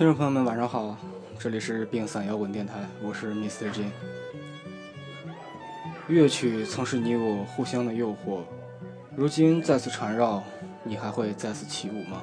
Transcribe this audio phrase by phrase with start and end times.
[0.00, 0.96] 听众朋友们，晚上好，
[1.38, 3.70] 这里是病散摇滚电台，我是 Mr.
[3.70, 3.84] J。
[6.08, 8.40] 乐曲曾是你我互相的诱惑，
[9.14, 10.42] 如今再次缠绕，
[10.84, 12.22] 你还会再次起舞吗？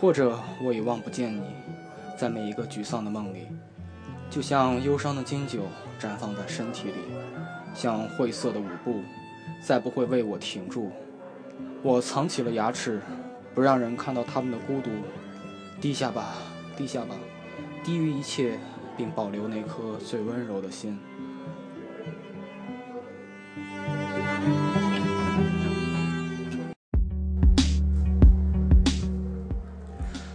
[0.00, 1.42] 或者我已望不见你，
[2.16, 3.48] 在每一个沮丧的梦里，
[4.30, 5.62] 就像忧伤的金酒
[6.00, 6.94] 绽放在身体里，
[7.74, 9.00] 像晦涩的舞步，
[9.60, 10.92] 再不会为我停住。
[11.82, 13.00] 我藏起了牙齿，
[13.56, 14.90] 不让人看到他们的孤独。
[15.80, 16.36] 低下吧。
[16.76, 17.14] 低下吧，
[17.82, 18.58] 低于一切，
[18.98, 20.98] 并保留那颗最温柔的心。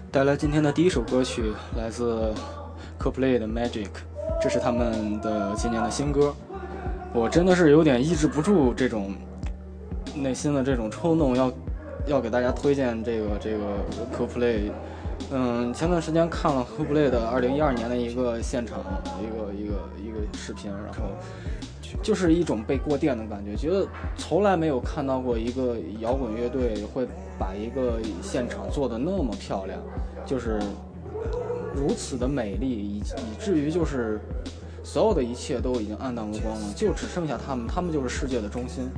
[0.09, 2.33] 带来今天的第一首歌曲，来自
[2.99, 3.85] CoPlay 的《Magic》，
[4.41, 6.33] 这是他们的今年的新歌。
[7.13, 9.13] 我真的是有点抑制不住这种
[10.15, 11.53] 内心的这种冲动，要
[12.07, 13.57] 要给大家推荐这个这个
[14.17, 14.71] CoPlay。
[15.29, 18.79] 嗯，前段时间看了 h o p l a y 的二零一二年的一个现场，
[19.21, 19.73] 一个一个
[20.09, 21.03] 一个视频，然后
[22.03, 27.07] 就是一种被过电的感觉，觉得从来没有看到过一个摇滚乐队会
[27.39, 29.79] 把一个现场做的那么漂亮，
[30.25, 30.59] 就是
[31.73, 33.03] 如此的美丽，以以
[33.39, 34.19] 至于就是
[34.83, 38.89] 所有的一切都已经黯淡无光了，就只剩下他们，他们就是世界的中心，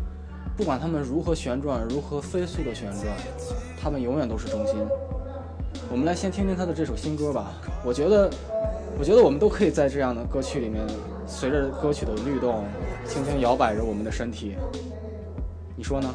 [0.58, 3.06] 不管他们如何旋转，如何飞速的旋转，
[3.80, 4.76] 他们永远都是中心。
[5.94, 7.54] 我们来先听听他的这首新歌吧。
[7.86, 8.28] 我觉得，
[8.98, 10.84] 我觉得我们都可以在这样的歌曲里面，
[11.28, 12.64] 随着歌曲的律动，
[13.06, 14.56] 轻轻摇摆着我们的身体。
[15.76, 16.09] 你说呢？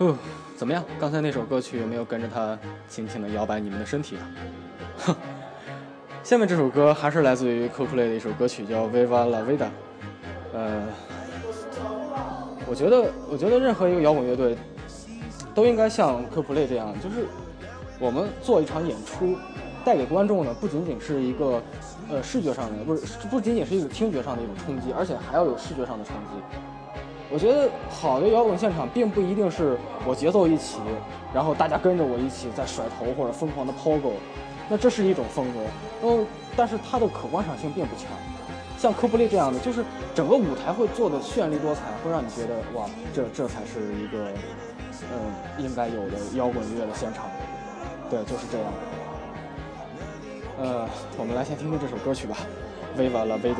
[0.00, 0.16] 哦，
[0.56, 0.82] 怎么样？
[0.98, 2.58] 刚才那首歌曲有没有跟着它
[2.88, 4.24] 轻轻的摇摆你们的身体啊？
[4.96, 5.14] 哼，
[6.22, 9.58] 下面这首歌还是来自于 Coldplay 的一首歌曲，叫《Viva La Vida》。
[10.54, 10.84] 呃，
[12.66, 14.56] 我觉得，我觉得任何一个摇滚乐队
[15.54, 17.26] 都应该像 Coldplay 这样，就是
[17.98, 19.36] 我们做一场演出，
[19.84, 21.62] 带给观众的不仅仅是一个
[22.08, 26.56] 呃视觉上的，不是不仅仅是一个听觉上的一种冲击，而且还要有视觉上的冲击。
[27.32, 30.80] 我觉得好的摇滚现场并不一定是我节奏一起，
[31.32, 34.14] 然后大家跟着我一起在甩头或者疯狂的抛狗，
[34.68, 35.60] 那这是一种风格。
[36.02, 38.06] 嗯，但是它的可观赏性并不强。
[38.76, 39.84] 像科布雷这样的，就是
[40.14, 44.32] 整个舞台会做的绚丽多彩，会让你觉得哇，这这才是一个
[45.12, 47.26] 嗯应该有的摇滚乐的现场。
[48.10, 48.66] 对，就是这样。
[50.58, 52.36] 呃，我们来先听听这首歌曲吧，
[53.00, 53.54] 《Viva La Vida》。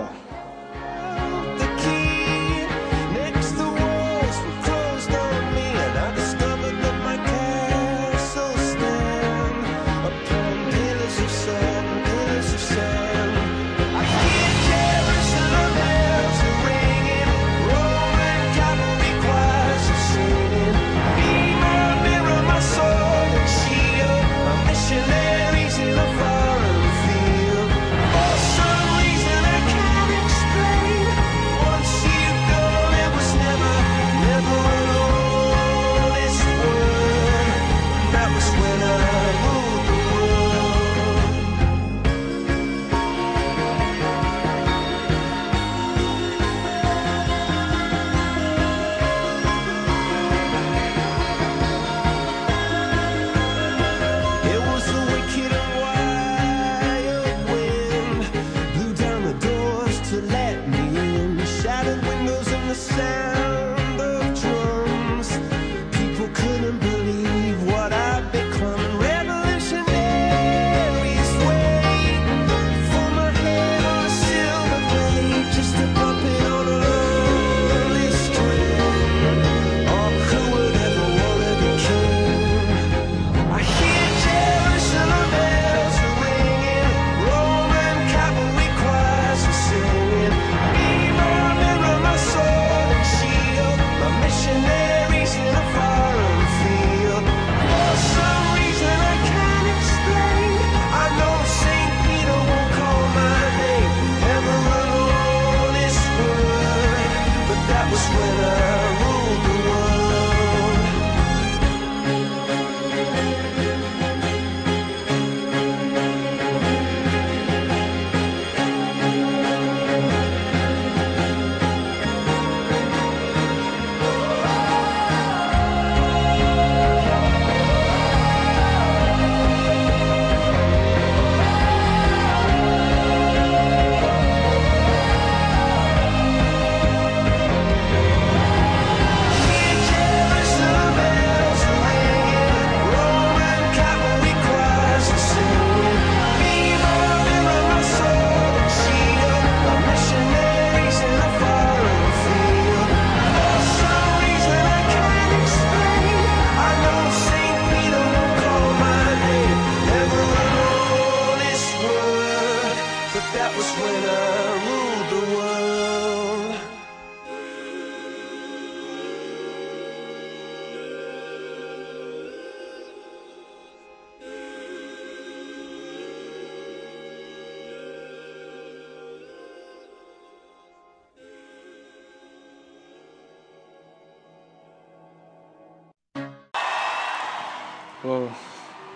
[188.03, 188.27] 哦，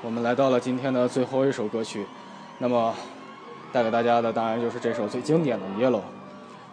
[0.01, 2.07] 我们来到了今天的最后一首歌曲，
[2.57, 2.95] 那么
[3.71, 5.99] 带给大家的当然就是这首最经典的《Yellow》。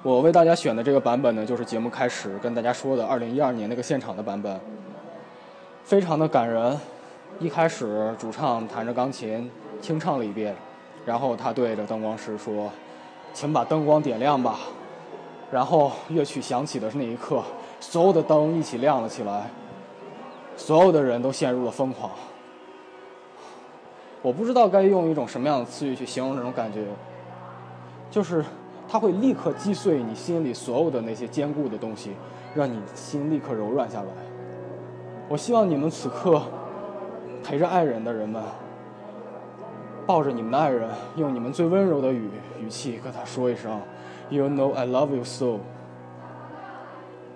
[0.01, 4.57] 我为大家选的这个版本呢，就是节目开始跟大家说的2012年那个现场的版本，
[5.83, 6.79] 非常的感人。
[7.41, 10.55] 一开始主唱弹着钢琴清唱了一遍，
[11.05, 12.71] 然后他对着灯光师说
[13.33, 14.59] ：“请把灯光点亮吧。”
[15.51, 17.43] 然后乐曲响起的那一刻，
[17.81, 19.50] 所有的灯一起亮了起来。
[20.62, 22.12] 所有的人都陷入了疯狂。
[24.22, 26.86] 我不知道该用一种什么样的词语去形容这种感觉，
[28.12, 28.46] 就是
[28.88, 32.12] 它会立刻击碎你心里所有的那些坚固的东西，
[32.53, 34.10] 让你心立刻柔软下来。
[35.27, 36.39] 我希望你们此刻
[37.44, 38.44] 陪着爱人的人们，
[40.06, 43.82] 抱着你们的爱人，用你们最温柔的语语气跟他说一声
[44.30, 45.58] ：“You know I love you so。”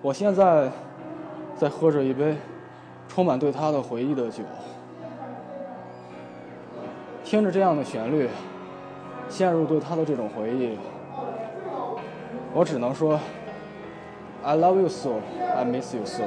[0.03, 0.71] 我现在
[1.57, 2.37] 在喝着一杯。
[3.07, 4.43] 充满对他的回忆的酒。
[7.23, 8.29] 听着这样的旋律，
[9.29, 10.77] 陷入对他的这种回忆，
[12.53, 13.19] 我只能说
[14.43, 15.21] ，I love you so,
[15.55, 16.23] I miss you so。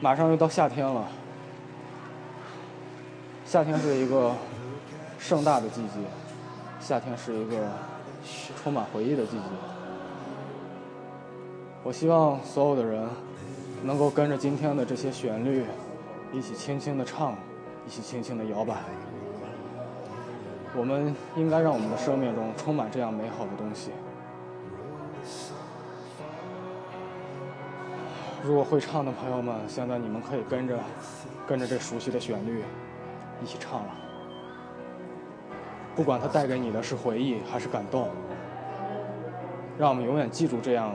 [0.00, 1.08] 马上又到夏天了，
[3.44, 4.32] 夏天是一个
[5.18, 5.98] 盛大的季节，
[6.78, 7.56] 夏天是一个
[8.62, 9.44] 充满回忆的季节。
[11.82, 13.08] 我希望所有的人。
[13.82, 15.64] 能够跟着今天的这些旋律，
[16.34, 17.34] 一起轻轻的唱，
[17.86, 18.74] 一起轻轻的摇摆。
[20.76, 23.92] 我们应该让我们的生命中充满这样美好的东西。
[28.44, 30.78] 如果会唱的朋友们，现在你们可以跟着，
[31.46, 32.62] 跟着这熟悉的旋律，
[33.42, 33.94] 一起唱了。
[35.96, 38.10] 不管它带给你的是回忆还是感动，
[39.78, 40.94] 让我们永远记住这样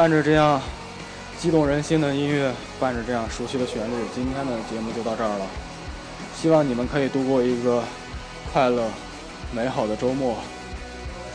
[0.00, 0.58] 伴着这样
[1.38, 5.44] 激动人心的音乐，伴着这样熟悉的旋律，今天的节目就到这儿了。
[6.34, 7.82] 希望你们可以度过一个
[8.50, 8.88] 快乐、
[9.54, 10.38] 美好的周末。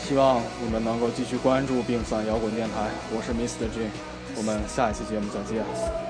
[0.04, 2.90] 希望你们能够继续关注并赞摇滚电台。
[3.16, 3.70] 我是 Mr.
[3.72, 3.92] J，
[4.36, 6.05] 我们下一期节目再见。